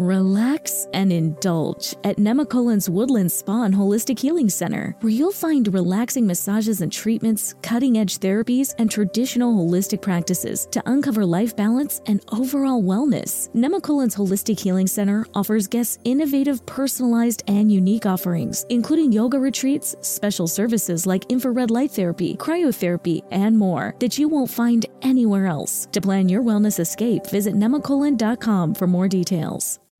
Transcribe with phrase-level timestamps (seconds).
[0.00, 6.26] Relax and indulge at Nemacolin's Woodland Spa and Holistic Healing Center, where you'll find relaxing
[6.26, 12.24] massages and treatments, cutting edge therapies, and traditional holistic practices to uncover life balance and
[12.32, 13.50] overall wellness.
[13.54, 20.48] Nemacolin's Holistic Healing Center offers guests innovative, personalized, and unique offerings, including yoga retreats, special
[20.48, 25.88] services like infrared light therapy, cryotherapy, and more that you won't find anywhere else.
[25.92, 29.78] To plan your wellness escape, visit nemacolin.com for more details.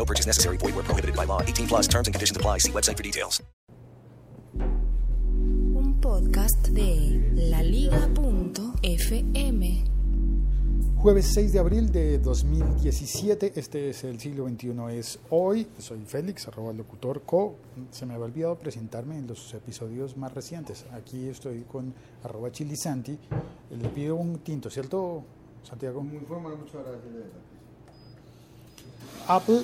[0.00, 0.56] No purchase necessary.
[0.56, 1.42] Void where prohibited by law.
[1.42, 2.58] 18 plus terms and conditions apply.
[2.58, 3.42] See website for details.
[5.74, 8.00] Un podcast de laliga.fm.
[10.96, 16.46] Jueves 6 de abril de 2017, este es el siglo XXI, es hoy, soy Félix,
[16.46, 17.56] arroba locutor co,
[17.90, 23.18] se me había olvidado presentarme en los episodios más recientes, aquí estoy con arroba chilisanti,
[23.70, 25.24] le pido un tinto, ¿cierto
[25.62, 26.02] Santiago?
[26.02, 27.00] Muy formal, muchas gracias.
[29.26, 29.62] Apple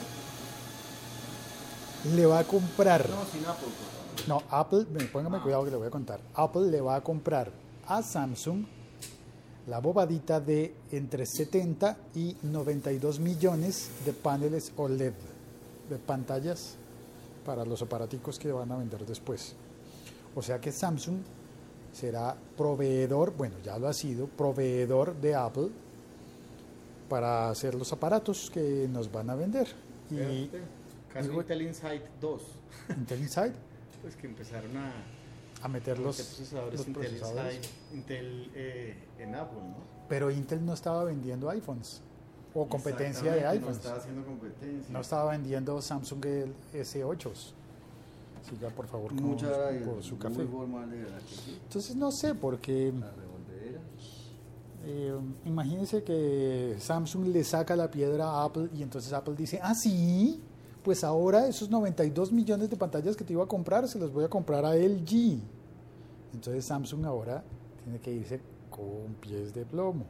[2.14, 3.68] le va a comprar, No, sin Apple,
[4.28, 7.50] no, Apple, me- póngame cuidado que le voy a contar, Apple le va a comprar
[7.86, 8.64] a Samsung
[9.68, 15.12] la bobadita de entre 70 y 92 millones de paneles OLED,
[15.90, 16.74] de pantallas
[17.44, 19.54] para los aparaticos que van a vender después.
[20.36, 21.16] O sea que Samsung
[21.92, 25.68] será proveedor, bueno, ya lo ha sido, proveedor de Apple
[27.08, 29.68] para hacer los aparatos que nos van a vender.
[30.10, 30.48] Y
[31.16, 32.42] Caso digo- Intel Insight 2.
[32.96, 33.52] Intel Inside
[34.02, 34.92] Pues que empezaron a
[35.62, 37.54] a meter los, meter procesadores los Intel procesadores.
[37.56, 39.76] Insight, Intel eh, en Apple, ¿no?
[40.08, 42.02] Pero Intel no estaba vendiendo iPhones
[42.54, 43.64] o competencia de iPhones.
[43.66, 44.92] No estaba haciendo competencia.
[44.92, 47.30] No estaba vendiendo Samsung el S8.
[48.48, 49.88] Siga por favor con gracias.
[49.88, 50.42] por su café.
[50.42, 52.92] Entonces no sé, porque
[54.84, 59.74] eh, imagínense que Samsung le saca la piedra a Apple y entonces Apple dice, ah,
[59.74, 60.40] sí,
[60.86, 64.22] pues ahora esos 92 millones de pantallas que te iba a comprar se los voy
[64.22, 65.40] a comprar a LG.
[66.32, 67.42] Entonces Samsung ahora
[67.82, 70.06] tiene que irse con pies de plomo.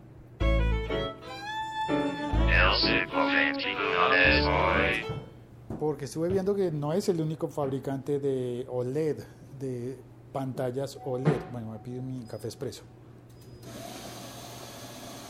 [5.80, 9.16] Porque estuve viendo que no es el único fabricante de OLED,
[9.58, 9.96] de
[10.30, 11.40] pantallas OLED.
[11.52, 12.82] Bueno, me pido mi café expreso.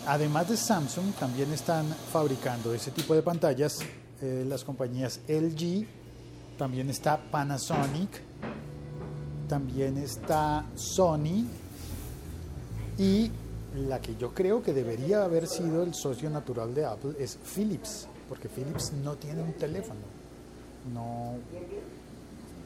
[0.09, 3.79] Además de Samsung, también están fabricando ese tipo de pantallas
[4.23, 5.87] eh, las compañías LG,
[6.59, 8.21] también está Panasonic,
[9.49, 11.45] también está Sony
[12.99, 13.31] y
[13.77, 18.09] la que yo creo que debería haber sido el socio natural de Apple es Philips,
[18.29, 20.01] porque Philips no tiene un teléfono.
[20.95, 21.35] No,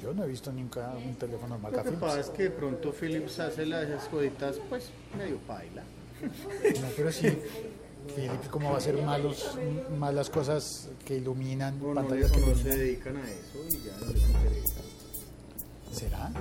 [0.01, 2.01] yo no he visto nunca un teléfono Lo marca que Philips.
[2.01, 5.83] pasa es que de pronto Philips hace las esas cositas, pues, medio paila.
[6.23, 7.27] No, pero sí,
[8.15, 9.57] Philips, ¿cómo va a hacer malos,
[9.99, 13.97] malas cosas que iluminan No, pantallas no, que no se dedican a eso y ya
[14.01, 14.81] no les interesa.
[15.93, 16.33] ¿Será?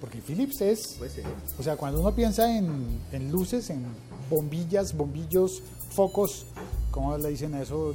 [0.00, 1.22] Porque Philips es, Pues sí.
[1.58, 3.84] o sea, cuando uno piensa en, en luces, en
[4.30, 6.46] bombillas, bombillos, focos,
[6.90, 7.94] ¿cómo le dicen a eso?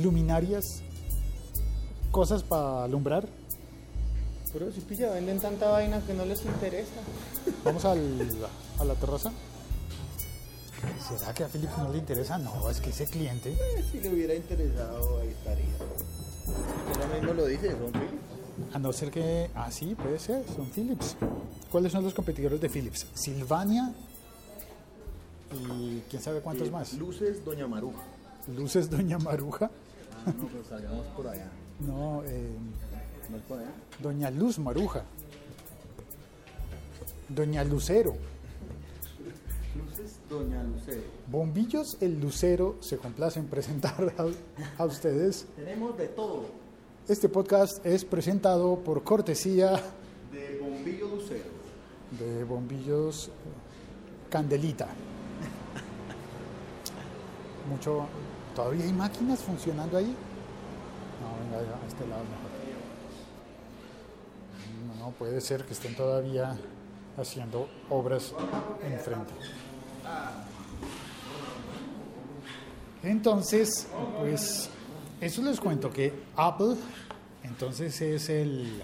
[0.00, 0.82] Luminarias,
[2.10, 3.28] cosas para alumbrar.
[4.52, 6.92] Pero si pilla, venden tanta vaina que no les interesa.
[7.64, 8.28] Vamos al-
[8.78, 9.32] a la terraza.
[11.08, 12.38] ¿Será que a Philips no le interesa?
[12.38, 15.64] No, es que ese cliente, Eh, Si le hubiera interesado, ahí estaría.
[16.92, 18.74] Usted mismo lo dice, son Philips.
[18.74, 21.16] a no ser que, ah, sí, puede ser, son Philips.
[21.70, 23.06] ¿Cuáles son los competidores de Philips?
[23.14, 23.92] Silvania
[25.52, 26.94] y quién sabe cuántos Eh, más.
[26.94, 28.02] Luces Doña Maruja.
[28.54, 29.70] Luces Doña Maruja.
[30.26, 31.48] Ah, no, pero salgamos por allá.
[31.80, 32.48] No, eh,
[33.30, 33.70] ¿No es por allá?
[34.02, 35.02] Doña Luz Maruja.
[37.28, 38.14] Doña Lucero.
[39.96, 41.02] Luces Doña Lucero.
[41.28, 45.46] Bombillos El Lucero se complace en presentar a, a ustedes.
[45.54, 46.46] Tenemos de todo.
[47.06, 49.80] Este podcast es presentado por cortesía
[50.32, 51.44] De Bombillo Lucero.
[52.18, 53.30] de Bombillos
[54.30, 54.88] Candelita.
[57.70, 58.06] Mucho.
[58.56, 60.06] ¿Todavía hay máquinas funcionando ahí?
[61.20, 62.54] No, venga, a este lado mejor.
[64.98, 66.56] No, puede ser que estén todavía
[67.16, 68.34] haciendo obras
[68.82, 69.32] enfrente.
[73.02, 73.86] Entonces,
[74.18, 74.70] pues,
[75.20, 76.74] eso les cuento que Apple,
[77.42, 78.82] entonces es el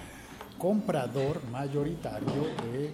[0.58, 2.92] comprador mayoritario de,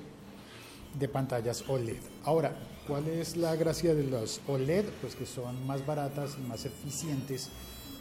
[0.98, 1.98] de pantallas OLED.
[2.24, 2.56] Ahora,
[2.86, 4.84] ¿cuál es la gracia de los OLED?
[5.00, 7.50] Pues que son más baratas y más eficientes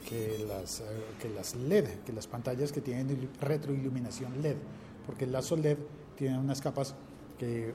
[0.08, 0.84] que las, eh,
[1.20, 4.58] que las LED, que las pantallas que tienen ilu- retroiluminación LED,
[5.08, 5.78] porque las OLED
[6.16, 6.94] tienen unas capas
[7.40, 7.74] que,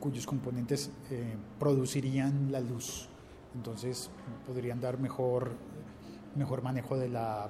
[0.00, 3.08] cuyos componentes eh, producirían la luz,
[3.54, 4.10] entonces
[4.46, 5.52] podrían dar mejor,
[6.36, 7.48] mejor manejo de la,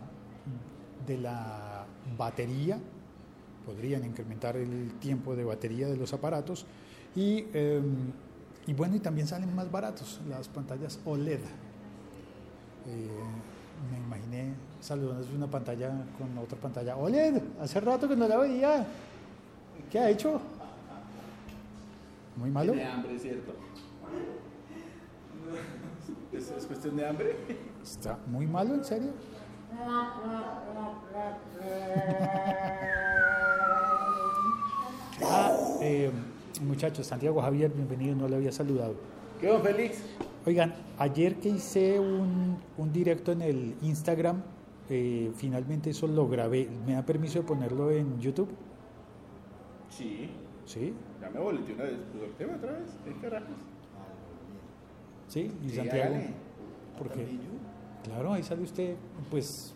[1.06, 1.86] de la
[2.16, 2.78] batería,
[3.64, 6.66] podrían incrementar el tiempo de batería de los aparatos
[7.16, 7.82] y, eh,
[8.66, 11.40] y bueno, y también salen más baratos las pantallas OLED.
[12.86, 13.08] Eh,
[13.90, 16.96] me imaginé saludando una pantalla con otra pantalla.
[16.96, 18.86] OLED, hace rato que no la veía.
[19.90, 20.40] ¿Qué ha hecho?
[22.36, 22.72] Muy malo.
[22.72, 23.52] Tiene hambre, ¿cierto?
[26.32, 27.36] ¿Es, es cuestión de hambre?
[27.82, 29.10] Está muy malo, en serio.
[35.22, 36.10] Ah, eh,
[36.60, 38.94] muchachos, Santiago Javier, bienvenido, no le había saludado.
[39.40, 40.02] ¿Qué don Félix?
[40.44, 44.42] Oigan, ayer que hice un, un directo en el Instagram,
[44.90, 46.68] eh, finalmente eso lo grabé.
[46.84, 48.48] ¿Me da permiso de ponerlo en YouTube?
[49.88, 50.30] Sí,
[50.66, 50.94] ¿Sí?
[51.20, 51.98] ya me boleté una vez.
[52.12, 52.90] Pues el tema otra vez.
[53.04, 53.56] ¿Qué carajos?
[55.28, 55.50] ¿Sí?
[55.62, 56.14] ¿Y Sí, Santiago?
[56.98, 57.26] Porque,
[58.04, 58.94] claro, ahí sale usted,
[59.30, 59.74] pues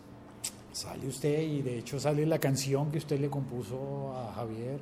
[0.71, 4.79] sale usted y de hecho sale la canción que usted le compuso a Javier.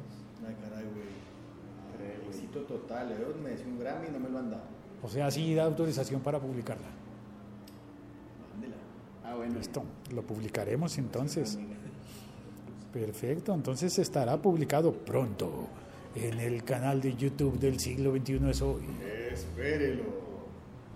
[0.48, 2.28] Ay, caray, güey.
[2.28, 3.10] Éxito total.
[3.10, 4.64] Yo me decía un Grammy y no me lo han dado.
[5.02, 6.88] O sea, sí da autorización para publicarla.
[8.54, 8.76] Mándela.
[9.24, 9.58] Ah, bueno.
[9.58, 9.84] Listo,
[10.14, 11.58] lo publicaremos entonces.
[12.94, 15.68] Perfecto, entonces estará publicado pronto
[16.24, 18.82] en el canal de YouTube del siglo XXI es hoy.
[19.32, 20.04] Espérelo.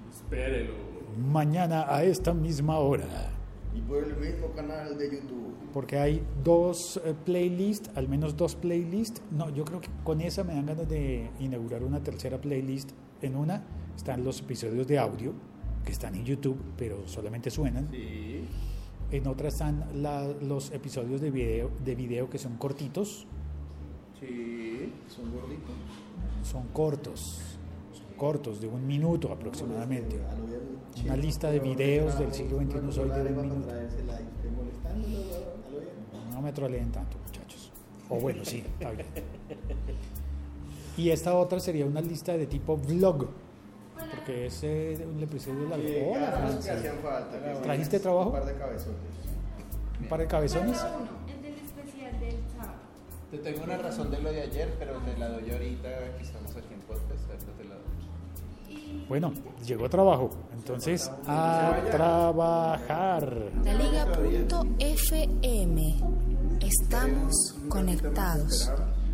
[0.10, 0.74] Espérelo.
[1.32, 3.06] Mañana a esta misma hora.
[3.76, 5.54] Y por el mismo canal de YouTube.
[5.74, 9.22] Porque hay dos eh, playlists, al menos dos playlists.
[9.32, 12.92] No, yo creo que con esa me dan ganas de inaugurar una tercera playlist.
[13.22, 13.64] En una
[13.96, 15.34] están los episodios de audio,
[15.86, 17.88] que están en YouTube, pero solamente suenan.
[17.92, 18.46] Sí.
[19.12, 23.28] En otra están la- los episodios de video, de video que son cortitos,
[24.22, 24.94] Sí.
[25.08, 25.76] Son gorditos.
[26.44, 27.42] son cortos,
[27.92, 30.20] son cortos, de un minuto aproximadamente.
[30.24, 30.62] A lo bien,
[31.06, 33.66] Una lista de videos del siglo XXI soy de un minuto.
[36.32, 37.72] No me troleen tanto, muchachos.
[38.10, 39.08] O bueno, sí, está bien.
[40.98, 43.28] Y esta otra sería una lista de tipo vlog,
[44.12, 45.88] porque es eh, un episodio largo.
[46.14, 46.78] Hola, Francia.
[47.64, 48.30] ¿Trajiste trabajo?
[48.30, 48.98] Un par de cabezones.
[50.00, 50.86] Un par de cabezones.
[53.32, 56.54] Te tengo una razón de lo de ayer, pero te la doy ahorita que estamos
[56.54, 57.30] aquí en podcast.
[57.30, 59.06] ahorita te la doy.
[59.08, 59.32] Bueno,
[59.66, 60.32] llegó trabajo.
[60.54, 63.54] Entonces, a trabajar.
[63.64, 64.82] Laliga.fm.
[66.60, 68.70] Estamos conectados.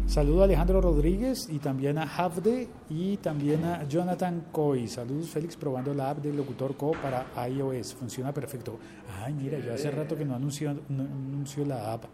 [0.07, 4.87] Saludo a Alejandro Rodríguez y también a Havde y también a Jonathan Coy.
[4.87, 7.93] Saludos Félix probando la app de Locutor Co para iOS.
[7.93, 8.79] Funciona perfecto.
[9.23, 12.05] Ay, mira, yo hace rato que no anuncio, no anuncio la app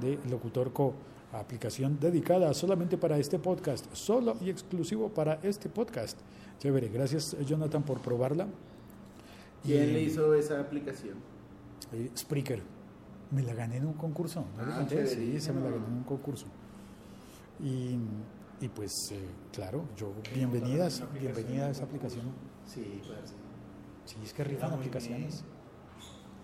[0.00, 0.94] de Locutor Co.
[1.40, 6.18] Aplicación dedicada solamente para este podcast, solo y exclusivo para este podcast.
[6.58, 8.46] Chévere, gracias Jonathan por probarla.
[9.62, 11.16] ¿Quién Y- le hizo esa aplicación?
[11.92, 12.62] eh, Spreaker.
[13.30, 14.44] Me la gané en un concurso.
[14.56, 15.06] ¿no Ah, conté?
[15.06, 15.40] Sí, chéverísimo.
[15.40, 16.46] se me la gané en un concurso.
[17.62, 17.98] Y,
[18.64, 19.18] y pues, eh,
[19.52, 22.26] claro, yo, bienvenidas, bienvenida a esa aplicación.
[22.66, 23.34] Sí, parce.
[24.04, 25.40] Sí, es que rifan aplicaciones.
[25.40, 25.44] Yo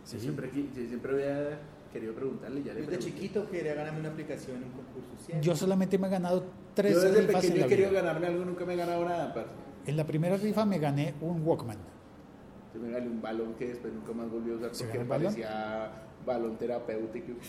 [0.04, 1.60] Sí, siempre, yo siempre había
[1.92, 3.12] querido preguntarle, ya le Yo de pregunté.
[3.20, 5.08] chiquito quería ganarme una aplicación en un concurso.
[5.26, 5.46] siempre.
[5.46, 6.44] yo solamente me he ganado
[6.74, 9.04] tres Yo desde rifas en pequeño la he querido ganarme algo, nunca me he ganado
[9.04, 9.50] nada, parce.
[9.86, 11.76] En la primera rifa me gané un Walkman.
[12.74, 15.24] Yo me gané un balón que después nunca más volví a usar ¿Se porque balón?
[15.34, 15.92] parecía
[16.24, 17.32] balón terapéutico.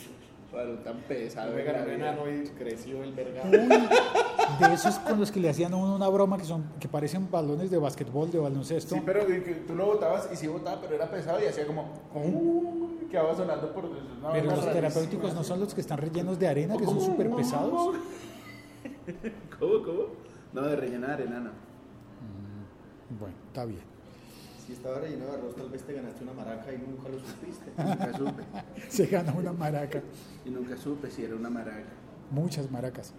[0.53, 1.51] Balón tan pesado.
[1.55, 3.50] me gané un enano y creció el vergado.
[3.50, 7.27] De esos con los que le hacían a uno una broma que son que parecen
[7.31, 8.93] balones de básquetbol, de baloncesto.
[8.93, 9.25] Sí, pero
[9.65, 11.91] tú lo botabas y sí botaba, pero era pesado y hacía como.
[12.13, 13.85] "Uh", quedaba sonando por.
[13.85, 17.29] una pero los terapéuticos no son los que están rellenos de arena, que son súper
[17.31, 17.95] pesados.
[19.59, 20.03] ¿Cómo, cómo?
[20.53, 21.51] No, de rellena de arena, no.
[23.19, 23.81] Bueno, está bien.
[24.65, 27.71] Si estaba relleno de arroz, tal vez te ganaste una maraca y nunca lo supiste.
[27.83, 28.43] Nunca supe.
[28.89, 30.01] Se gana una maraca.
[30.45, 31.89] Y nunca supe si era una maraca.
[32.31, 33.13] Muchas maracas.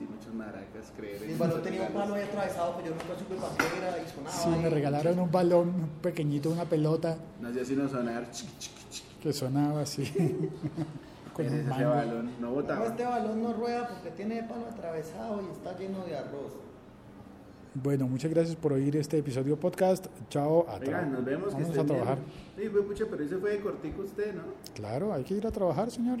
[0.00, 1.20] Sí, muchas maracas, creer.
[1.26, 4.08] Mi balón tenía un palo ahí atravesado, pero yo nunca supe para qué era y
[4.08, 4.30] sonaba.
[4.34, 8.30] Sí, me y- regalaron un balón un pequeñito, una pelota No hacía sino sonar.
[8.30, 9.14] chiqui, chiqui, chiqui.
[9.22, 10.04] que sonaba así.
[11.34, 11.90] con un ese mango.
[11.90, 12.86] balón no No, botaba.
[12.86, 16.54] este balón no rueda porque tiene palo atravesado y está lleno de arroz.
[17.74, 20.06] Bueno, muchas gracias por oír este episodio podcast.
[20.30, 20.66] Chao.
[20.66, 21.48] A Oigan, tra- nos vemos.
[21.48, 22.18] que Vamos estén a trabajar.
[22.18, 22.30] bien.
[22.56, 24.42] Sí, fue pucha, pero ese fue de cortico usted, ¿no?
[24.74, 26.20] Claro, hay que ir a trabajar, señor.